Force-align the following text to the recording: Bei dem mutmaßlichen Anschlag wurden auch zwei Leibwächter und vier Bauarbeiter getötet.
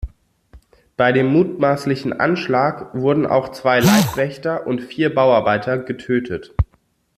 Bei 0.97 1.11
dem 1.11 1.27
mutmaßlichen 1.27 2.11
Anschlag 2.11 2.91
wurden 2.95 3.27
auch 3.27 3.49
zwei 3.49 3.79
Leibwächter 3.81 4.65
und 4.65 4.81
vier 4.81 5.13
Bauarbeiter 5.13 5.77
getötet. 5.77 6.55